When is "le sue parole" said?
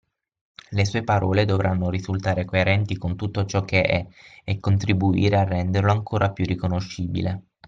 0.71-1.45